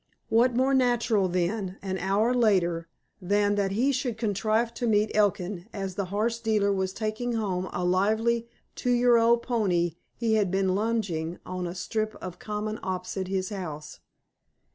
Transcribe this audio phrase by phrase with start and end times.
[0.29, 2.89] What more natural, then, an hour later,
[3.21, 7.69] than that he should contrive to meet Elkin as the horse dealer was taking home
[7.71, 12.79] a lively two year old pony he had been "lungeing" on a strip of common
[12.81, 13.99] opposite his house?